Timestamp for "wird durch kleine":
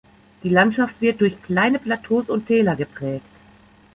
0.99-1.77